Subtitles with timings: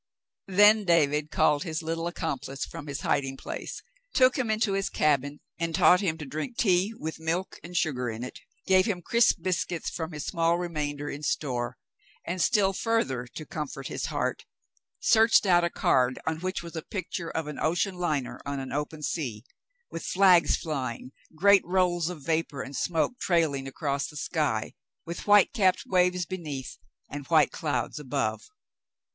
[0.47, 3.83] Then David called his little accomplice from his hiding place,
[4.15, 8.09] took him into his cabin, and taught him to drink tea with milk and sugar
[8.09, 11.77] in it, gave him crisp biscuits from his small remainder in store,
[12.25, 14.45] and, still further to comfort 64 The Mountain Girl his heart,
[14.99, 18.71] searched out a card on which was a picture of an ocean Hner on an
[18.71, 19.43] open sea,
[19.91, 24.73] with flags flying, great rolls of vapor and smoke trailing across the sky,
[25.05, 28.41] with white capped waves beneath and white clouds above.